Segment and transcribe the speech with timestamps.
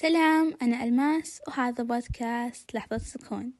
[0.00, 3.52] سلام أنا ألماس وهذا بودكاست لحظة سكون.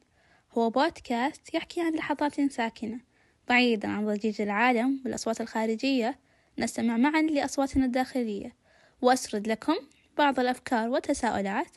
[0.52, 3.00] هو بودكاست يحكي عن لحظات ساكنة
[3.48, 6.20] بعيدا عن ضجيج العالم والأصوات الخارجية.
[6.58, 8.56] نستمع معا لأصواتنا الداخلية.
[9.02, 9.74] وأسرد لكم
[10.18, 11.76] بعض الأفكار والتساؤلات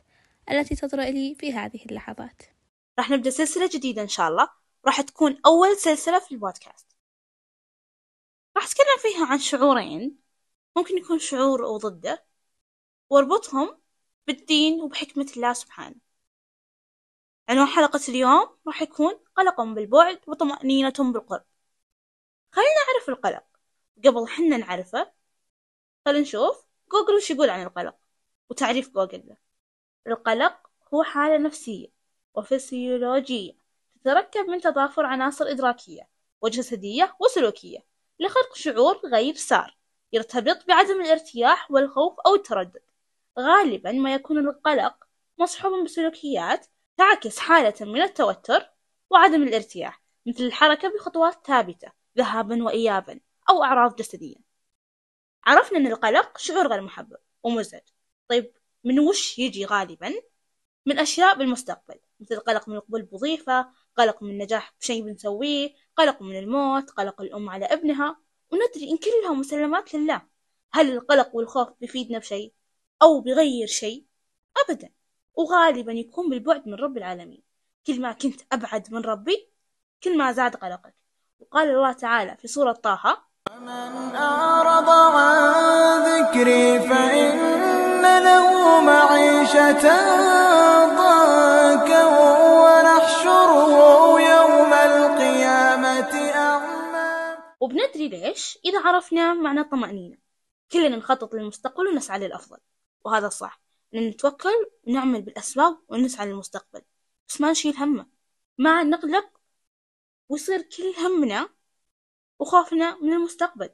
[0.51, 2.41] التي تطرأ لي في هذه اللحظات.
[2.99, 4.49] راح نبدأ سلسلة جديدة إن شاء الله.
[4.85, 6.87] راح تكون أول سلسلة في البودكاست.
[8.57, 10.19] راح أتكلم فيها عن شعورين.
[10.77, 12.25] ممكن يكون شعور أو ضده
[13.09, 13.80] وأربطهم
[14.27, 15.95] بالدين وبحكمة الله سبحانه.
[17.49, 21.45] عنوان حلقة اليوم راح يكون قلق بالبعد وطمأنينة بالقرب.
[22.51, 23.43] خلينا نعرف القلق.
[24.05, 25.11] قبل حنا نعرفه
[26.05, 27.95] خلينا نشوف جوجل وش يقول عن القلق
[28.49, 29.37] وتعريف جوجل له.
[30.07, 31.87] القلق هو حالة نفسية
[32.35, 33.53] وفسيولوجية
[34.01, 36.09] تتركب من تضافر عناصر إدراكية
[36.41, 37.85] وجسدية وسلوكية
[38.19, 39.77] لخلق شعور غير سار
[40.13, 42.90] يرتبط بعدم الارتياح والخوف أو التردد.
[43.39, 46.67] غالبا ما يكون القلق مصحوبا بسلوكيات
[46.97, 48.69] تعكس حالة من التوتر
[49.09, 53.19] وعدم الارتياح مثل الحركة بخطوات ثابتة ذهابا وإيابا
[53.49, 54.35] أو أعراض جسدية.
[55.45, 57.81] عرفنا أن القلق شعور غير محبب ومزعج.
[58.27, 60.13] طيب من وش يجي غالبا؟
[60.85, 66.39] من أشياء بالمستقبل مثل قلق من القبول بوظيفة قلق من النجاح بشيء بنسويه قلق من
[66.39, 68.21] الموت قلق الأم على ابنها.
[68.51, 70.21] وندري إن كلها مسلمات لله.
[70.73, 72.53] هل القلق والخوف بيفيدنا بشيء؟
[73.01, 74.05] أو بغير شيء
[74.57, 74.89] أبدا.
[75.33, 77.43] وغالبا يكون بالبعد من رب العالمين.
[77.87, 79.51] كل ما كنت أبعد من ربي
[80.03, 80.95] كل ما زاد قلقك.
[81.39, 83.17] وقال الله تعالى في سورة طه
[83.59, 89.81] من أعرض عن ذكري فإن له معيشة
[90.87, 92.05] ضنكا
[92.61, 93.73] ونحشره
[94.21, 97.37] يوم القيامة أعمى.
[97.59, 100.17] وبندري ليش؟ إذا عرفنا معنى الطمأنينة.
[100.71, 102.57] كلنا نخطط للمستقبل ونسعى للأفضل.
[103.03, 103.61] وهذا صح
[103.95, 106.81] إن نتوكل ونعمل بالأسباب ونسعى للمستقبل.
[107.29, 108.07] بس ما نشيل همه.
[108.57, 109.41] ما نقلق
[110.29, 111.49] ويصير كل همنا
[112.39, 113.69] وخوفنا من المستقبل.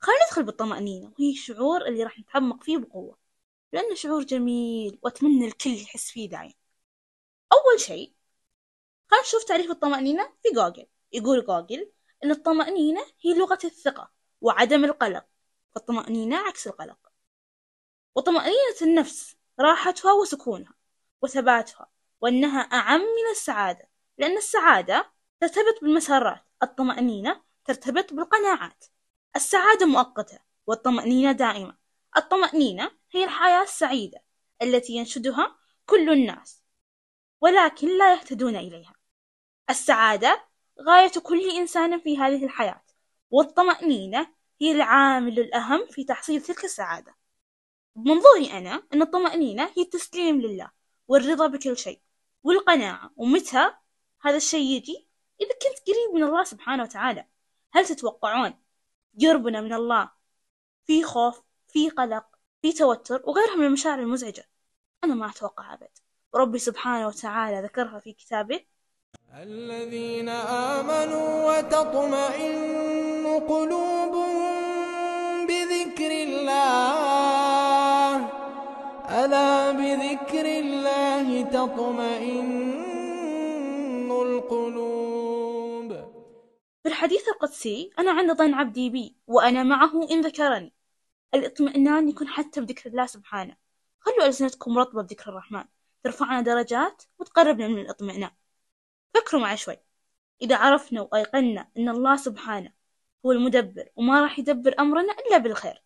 [0.00, 3.18] خلينا ندخل بالطمأنينة وهي الشعور اللي راح نتعمق فيه بقوة.
[3.72, 6.52] لأنه شعور جميل وأتمنى الكل يحس فيه دايم
[7.52, 8.14] أول شيء
[9.10, 10.86] خلينا نشوف تعريف الطمأنينة في جوجل.
[11.12, 11.92] يقول جوجل
[12.24, 15.26] إن الطمأنينة هي لغة الثقة وعدم القلق.
[15.74, 17.05] فالطمأنينة عكس القلق.
[18.16, 20.74] وطمأنينة النفس راحتها وسكونها
[21.22, 21.90] وثباتها
[22.20, 23.88] وأنها أعم من السعادة
[24.18, 28.84] لأن السعادة ترتبط بالمسارات الطمأنينة ترتبط بالقناعات.
[29.36, 31.76] السعادة مؤقتة والطمأنينة دائمة.
[32.16, 34.22] الطمأنينة هي الحياة السعيدة
[34.62, 35.56] التي ينشدها
[35.86, 36.62] كل الناس
[37.40, 38.94] ولكن لا يهتدون إليها.
[39.70, 40.44] السعادة
[40.80, 42.84] غاية كل إنسان في هذه الحياة
[43.30, 44.26] والطمأنينة
[44.60, 47.16] هي العامل الأهم في تحصيل تلك السعادة.
[47.96, 50.70] بمنظوري أنا أن الطمأنينة هي التسليم لله
[51.08, 52.00] والرضا بكل شيء
[52.42, 53.70] والقناعة ومتى
[54.22, 55.08] هذا الشيء يجي؟
[55.40, 57.26] إذا كنت قريب من الله سبحانه وتعالى.
[57.72, 58.54] هل تتوقعون
[59.22, 60.10] قربنا من الله
[60.86, 62.26] في خوف في قلق
[62.62, 64.48] في توتر وغيرها من المشاعر المزعجة؟
[65.04, 65.90] أنا ما أتوقع أبد.
[66.32, 68.60] وربي سبحانه وتعالى ذكرها في كتابه.
[69.34, 74.56] الذين آمنوا وتطمئن قلوبهم
[75.46, 77.05] بذكر الله.
[79.10, 82.82] ألا بذكر الله تطمئن
[84.10, 85.92] القلوب؟
[86.82, 90.72] في الحديث القدسي أنا عند ظن عبدي بي وأنا معه إن ذكرني.
[91.34, 93.56] الاطمئنان يكون حتى بذكر الله سبحانه.
[94.00, 95.64] خلوا ألسنتكم رطبة بذكر الرحمن.
[96.02, 98.30] ترفعنا درجات وتقربنا من الاطمئنان.
[99.14, 99.76] فكروا معي شوي.
[100.42, 102.72] إذا عرفنا وأيقنا أن الله سبحانه
[103.26, 105.82] هو المدبر وما راح يدبر أمرنا إلا بالخير.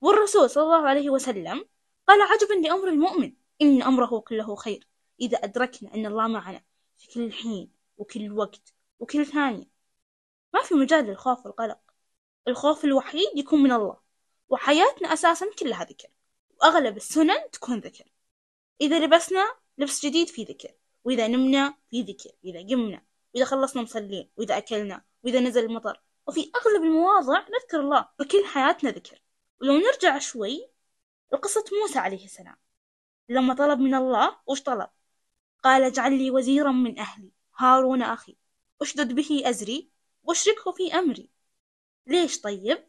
[0.00, 1.64] والرسول صلى الله عليه وسلم
[2.06, 4.88] قال عجبا لأمر المؤمن إن أمره كله خير.
[5.20, 6.62] إذا أدركنا أن الله معنا
[6.98, 9.70] في كل حين وكل وقت وكل ثانية.
[10.54, 11.78] ما في مجال للخوف والقلق.
[12.48, 14.00] الخوف الوحيد يكون من الله.
[14.48, 16.08] وحياتنا أساسا كلها ذكر.
[16.60, 18.04] وأغلب السنن تكون ذكر.
[18.80, 20.74] إذا لبسنا لبس جديد في ذكر.
[21.04, 22.30] وإذا نمنا في ذكر.
[22.44, 23.02] وإذا قمنا.
[23.34, 24.30] وإذا خلصنا مصلين.
[24.36, 25.04] وإذا أكلنا.
[25.24, 26.00] وإذا نزل المطر.
[26.26, 28.08] وفي أغلب المواضع نذكر الله.
[28.18, 29.22] فكل حياتنا ذكر.
[29.60, 30.69] ولو نرجع شوي
[31.32, 32.56] لقصة موسى عليه السلام.
[33.28, 34.90] لما طلب من الله وش طلب؟
[35.62, 38.36] قال اجعل لي وزيرا من أهلي هارون أخي
[38.82, 39.90] أشدد به أزري
[40.22, 41.30] وأشركه في أمري.
[42.06, 42.86] ليش طيب؟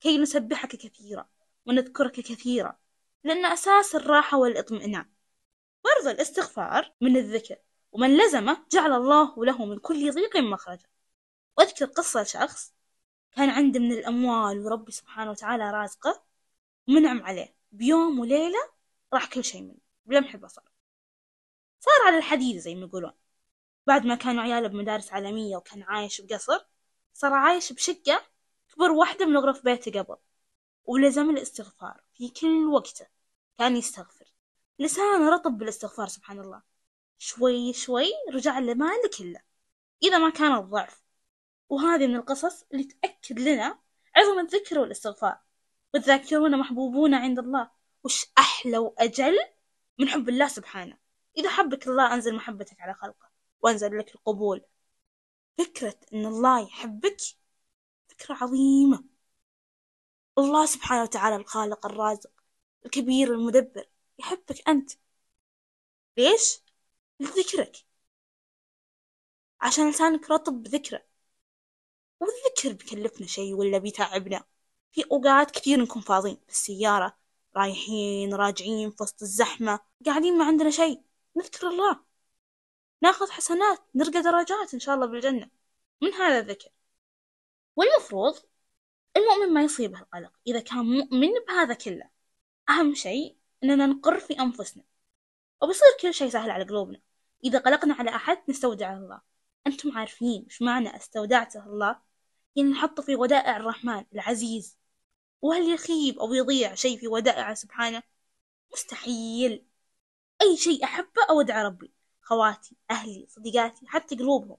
[0.00, 1.28] كي نسبحك كثيرا
[1.66, 2.78] ونذكرك كثيرا
[3.24, 5.10] لأن أساس الراحة والإطمئنان.
[5.84, 7.56] برضو الاستغفار من الذكر
[7.92, 10.88] ومن لزمه جعل الله له من كل ضيق مخرجا.
[11.58, 12.74] واذكر قصة شخص
[13.32, 16.24] كان عنده من الأموال وربي سبحانه وتعالى رازقه
[16.88, 17.55] ومنعم عليه.
[17.72, 18.58] بيوم وليلة
[19.12, 20.62] راح كل شيء منه بلمح البصر
[21.80, 22.06] صار.
[22.06, 23.12] على الحديد زي ما يقولون.
[23.86, 26.66] بعد ما كانوا عياله بمدارس عالمية وكان عايش بقصر
[27.12, 28.22] صار عايش بشقة
[28.74, 30.16] كبر واحدة من غرف بيته قبل.
[30.84, 33.06] ولزم الاستغفار في كل وقته
[33.58, 34.32] كان يستغفر.
[34.78, 36.62] لسانه رطب بالاستغفار سبحان الله.
[37.18, 39.40] شوي شوي رجع لماله كله
[40.02, 41.02] إذا ما كان الضعف.
[41.68, 43.78] وهذه من القصص اللي تأكد لنا
[44.16, 45.45] عظم الذكر والاستغفار.
[45.96, 47.70] والذاكرون محبوبون عند الله.
[48.04, 49.38] وش أحلى وأجل
[49.98, 50.98] من حب الله سبحانه.
[51.38, 53.30] إذا حبك الله أنزل محبتك على خلقه.
[53.60, 54.64] وأنزل لك القبول.
[55.58, 57.16] فكرة أن الله يحبك
[58.08, 59.04] فكرة عظيمة.
[60.38, 62.30] الله سبحانه وتعالى الخالق الرازق
[62.86, 63.88] الكبير المدبر.
[64.18, 64.92] يحبك أنت.
[66.16, 66.60] ليش؟
[67.20, 67.76] لذكرك.
[69.60, 71.06] عشان لسانك رطب بذكره
[72.20, 74.44] والذكر بيكلفنا شي ولا بيتعبنا.
[74.96, 77.16] في أوقات كثير نكون فاضيين بالسيارة
[77.56, 81.00] رايحين راجعين في وسط الزحمة قاعدين ما عندنا شي
[81.36, 82.00] نذكر الله.
[83.02, 85.50] ناخذ حسنات نرقى درجات إن شاء الله بالجنة.
[86.02, 86.68] من هذا الذكر؟
[87.76, 88.34] والمفروض
[89.16, 92.10] المؤمن ما يصيبه القلق إذا كان مؤمن بهذا كله
[92.68, 94.84] أهم شيء إننا نقر في أنفسنا.
[95.62, 97.00] وبصير كل شيء سهل على قلوبنا.
[97.44, 99.20] إذا قلقنا على أحد نستودع الله.
[99.66, 102.00] أنتم عارفين وش معنى استودعته الله؟
[102.56, 104.85] يعني نحطه في ودائع الرحمن العزيز.
[105.46, 108.02] وهل يخيب أو يضيع شيء في ودائعه؟ سبحانه.
[108.72, 109.66] مستحيل.
[110.42, 111.92] أي شيء أحبه أودع ربي.
[112.22, 114.58] خواتي أهلي صديقاتي حتى قلوبهم.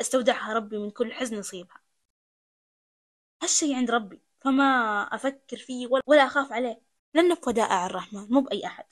[0.00, 1.82] أستودعها ربي من كل حزن يصيبها.
[3.42, 4.20] هالشي عند ربي.
[4.40, 4.64] فما
[5.14, 6.80] أفكر فيه ولا أخاف عليه.
[7.14, 8.84] لأنه في ودائع الرحمن مو بأي أحد.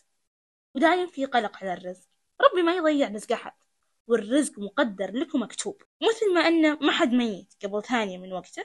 [0.75, 2.09] ودايم في قلق على الرزق.
[2.41, 3.53] ربي ما يضيع رزق أحد.
[4.07, 8.65] والرزق مقدر لك ومكتوب مثل ما أنه ما حد ميت قبل ثانية من وقته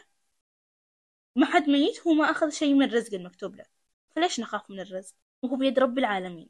[1.40, 3.66] ما حد ميت هو ما أخذ شيء من الرزق المكتوب له.
[4.16, 6.50] فليش نخاف من الرزق؟ وهو بيد رب العالمين.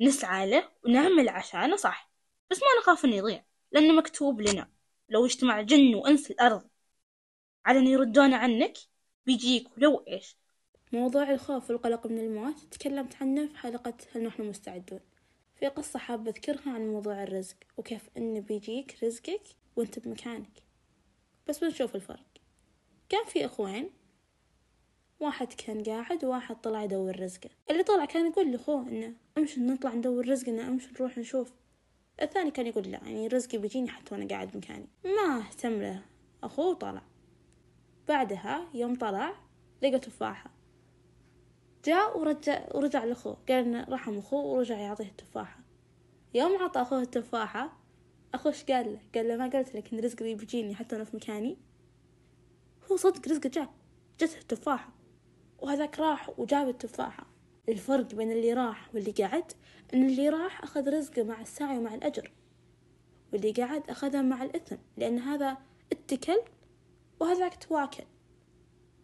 [0.00, 2.10] نسعى له ونعمل عشانه صح.
[2.50, 4.70] بس ما نخاف إنه يضيع لأنه مكتوب لنا.
[5.08, 6.68] لو اجتمع جن وإنس الأرض
[7.66, 8.74] على أن يردون عنك
[9.26, 10.36] بيجيك ولو إيش؟
[10.92, 15.00] موضوع الخوف والقلق من الموت تكلمت عنه في حلقة هل نحن مستعدون.
[15.56, 19.42] في قصة حابة أذكرها عن موضوع الرزق وكيف إنه بيجيك رزقك
[19.76, 20.62] وأنت بمكانك.
[21.48, 22.31] بس بنشوف الفرق.
[23.12, 23.90] كان في أخوين
[25.20, 27.50] واحد كان قاعد وواحد طلع يدور رزقه.
[27.70, 31.52] اللي طلع كان يقول لأخوه إنه أمشي نطلع ندور رزقنا أمشي نروح نشوف.
[32.22, 36.02] الثاني كان يقول لا يعني رزقي بيجيني حتى وأنا قاعد مكاني ما اهتم له.
[36.42, 37.02] أخوه وطلع
[38.08, 39.32] بعدها يوم طلع
[39.82, 40.50] لقى تفاحة.
[41.84, 43.36] جاء ورجع ورجع لأخوه.
[43.48, 45.60] قال إنه رحم أخوه ورجع يعطيه التفاحة.
[46.34, 47.72] يوم عطى أخوه التفاحة
[48.34, 51.16] أخوه إيش قال له؟ قال له ما قلت لك إن رزقي بيجيني حتى وأنا في
[51.16, 51.71] مكاني؟
[52.92, 53.74] هو صدق رزقه جاء
[54.20, 54.92] جته التفاحة
[55.58, 57.26] وهذاك راح وجاب التفاحة.
[57.68, 59.52] الفرق بين اللي راح واللي قعد
[59.94, 62.32] إن اللي راح أخذ رزقه مع السعي ومع الأجر
[63.32, 65.56] واللي قعد أخذه مع الإثم لأن هذا
[65.92, 66.40] اتكل
[67.20, 68.04] وهذاك تواكل.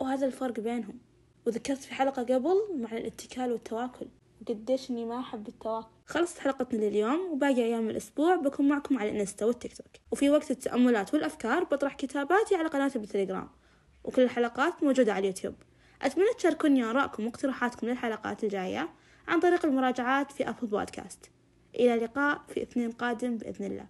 [0.00, 0.98] وهذا الفرق بينهم.
[1.46, 4.06] وذكرت في حلقة قبل مع الاتكال والتواكل.
[4.40, 5.88] وقديش إني ما أحب التواكل.
[6.06, 9.86] خلصت حلقتنا لليوم وباقي أيام الأسبوع بكون معكم على الإنستا والتيك توك.
[10.12, 13.48] وفي وقت التأملات والأفكار بطرح كتاباتي على قناتي بالتليجرام.
[14.04, 15.54] وكل الحلقات موجودة على اليوتيوب.
[16.02, 18.88] أتمنى تشاركوني آراءكم واقتراحاتكم للحلقات الجاية
[19.28, 21.30] عن طريق المراجعات في أبل بودكاست
[21.74, 23.86] إلى اللقاء في اثنين قادم بإذن الله.